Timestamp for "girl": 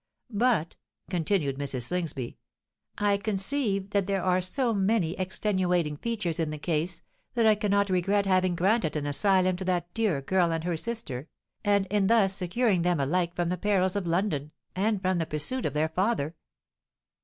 10.19-10.51